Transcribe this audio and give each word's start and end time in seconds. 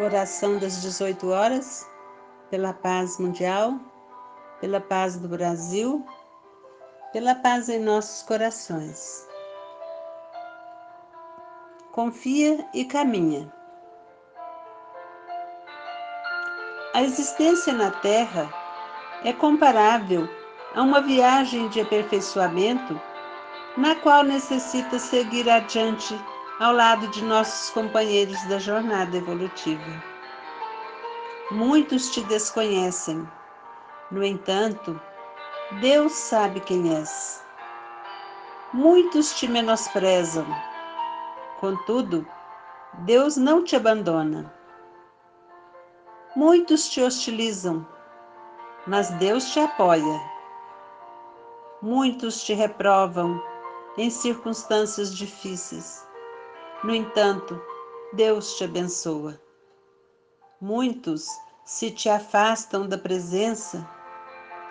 Oração 0.00 0.58
das 0.58 0.80
18 0.80 1.28
horas, 1.28 1.84
pela 2.50 2.72
paz 2.72 3.18
mundial, 3.18 3.74
pela 4.60 4.80
paz 4.80 5.16
do 5.16 5.26
Brasil, 5.28 6.06
pela 7.12 7.34
paz 7.34 7.68
em 7.68 7.80
nossos 7.80 8.22
corações. 8.22 9.26
Confia 11.90 12.64
e 12.72 12.84
caminha. 12.84 13.52
A 16.94 17.02
existência 17.02 17.72
na 17.72 17.90
Terra 17.90 18.48
é 19.24 19.32
comparável 19.32 20.28
a 20.76 20.82
uma 20.82 21.00
viagem 21.00 21.68
de 21.70 21.80
aperfeiçoamento 21.80 23.00
na 23.76 23.96
qual 23.96 24.22
necessita 24.22 24.96
seguir 24.96 25.50
adiante 25.50 26.14
ao 26.60 26.72
lado 26.72 27.06
de 27.08 27.22
nossos 27.24 27.70
companheiros 27.70 28.42
da 28.48 28.58
jornada 28.58 29.16
evolutiva. 29.16 30.02
Muitos 31.50 32.10
te 32.10 32.20
desconhecem, 32.22 33.26
no 34.10 34.24
entanto, 34.24 35.00
Deus 35.80 36.12
sabe 36.12 36.60
quem 36.60 36.96
és. 36.96 37.44
Muitos 38.72 39.38
te 39.38 39.46
menosprezam, 39.46 40.46
contudo, 41.60 42.26
Deus 43.04 43.36
não 43.36 43.62
te 43.62 43.76
abandona. 43.76 44.52
Muitos 46.34 46.88
te 46.88 47.00
hostilizam, 47.00 47.86
mas 48.86 49.10
Deus 49.10 49.52
te 49.52 49.60
apoia. 49.60 50.20
Muitos 51.80 52.42
te 52.42 52.52
reprovam 52.52 53.40
em 53.96 54.10
circunstâncias 54.10 55.14
difíceis, 55.14 56.07
no 56.82 56.94
entanto, 56.94 57.60
Deus 58.12 58.56
te 58.56 58.64
abençoa. 58.64 59.40
Muitos 60.60 61.28
se 61.64 61.90
te 61.90 62.08
afastam 62.08 62.88
da 62.88 62.96
presença, 62.96 63.86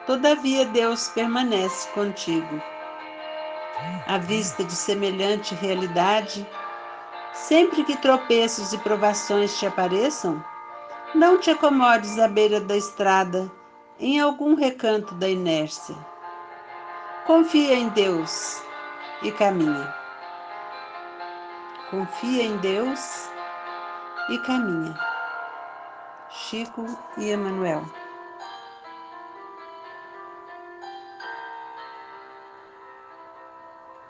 todavia 0.06 0.66
Deus 0.66 1.10
permanece 1.10 1.88
contigo. 1.90 2.62
À 4.08 4.18
vista 4.18 4.64
de 4.64 4.74
semelhante 4.74 5.54
realidade, 5.56 6.48
sempre 7.34 7.84
que 7.84 7.96
tropeços 7.98 8.74
e 8.74 8.78
provações 8.80 9.58
te 9.60 9.68
apareçam, 9.68 10.44
não 11.14 11.38
te 11.38 11.52
acomodes 11.52 12.18
à 12.18 12.28
beira 12.28 12.60
da 12.60 12.76
estrada, 12.76 13.52
em 14.00 14.20
algum 14.20 14.56
recanto 14.56 15.14
da 15.16 15.30
inércia. 15.30 15.96
Confia 17.26 17.76
em 17.76 17.90
Deus 17.90 18.62
e 19.22 19.32
caminha. 19.32 20.07
Confia 21.90 22.44
em 22.44 22.58
Deus 22.58 23.00
e 24.30 24.38
caminha. 24.40 24.94
Chico 26.28 26.86
e 27.18 27.30
Emanuel. 27.30 27.86